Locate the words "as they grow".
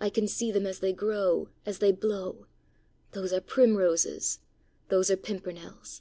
0.64-1.50